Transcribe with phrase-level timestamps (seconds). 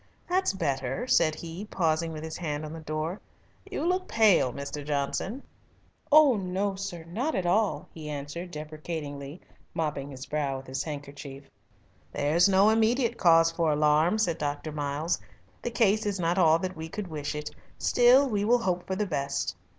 [0.27, 3.21] "That's better," said he, pausing with his hand upon the door.
[3.69, 4.83] "You look pale, Mr.
[4.83, 5.43] Johnson."
[6.11, 9.39] "Oh no, sir, not at all," he answered deprecatingly,
[9.75, 11.43] mopping his brow with his handkerchief.
[12.13, 14.71] "There is no immediate cause for alarm," said Dr.
[14.71, 15.19] Miles.
[15.61, 17.51] "The case is not all that we could wish it.
[17.77, 19.55] Still we will hope for the best."